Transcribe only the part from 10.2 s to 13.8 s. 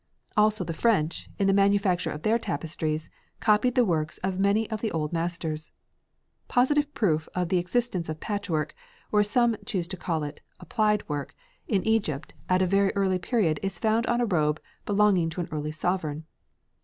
it, "applied work," in Egypt at a very early period is